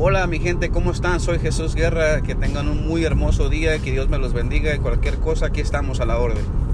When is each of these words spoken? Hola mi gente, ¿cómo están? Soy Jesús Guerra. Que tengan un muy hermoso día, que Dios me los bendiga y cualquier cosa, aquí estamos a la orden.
Hola 0.00 0.28
mi 0.28 0.38
gente, 0.38 0.70
¿cómo 0.70 0.92
están? 0.92 1.18
Soy 1.18 1.40
Jesús 1.40 1.74
Guerra. 1.74 2.22
Que 2.22 2.36
tengan 2.36 2.68
un 2.68 2.86
muy 2.86 3.04
hermoso 3.04 3.48
día, 3.48 3.80
que 3.80 3.90
Dios 3.90 4.08
me 4.08 4.16
los 4.16 4.32
bendiga 4.32 4.72
y 4.72 4.78
cualquier 4.78 5.18
cosa, 5.18 5.46
aquí 5.46 5.60
estamos 5.60 5.98
a 5.98 6.06
la 6.06 6.18
orden. 6.18 6.67